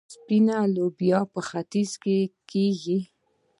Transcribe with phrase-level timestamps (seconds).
[0.15, 2.17] سپینه لوبیا په ختیځ کې
[2.51, 2.99] کیږي.